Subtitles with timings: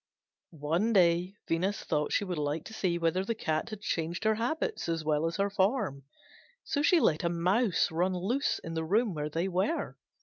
[0.63, 4.33] One day Venus thought she would like to see whether the Cat had changed her
[4.33, 6.05] habits as well as her form;
[6.63, 9.97] so she let a mouse run loose in the room where they were.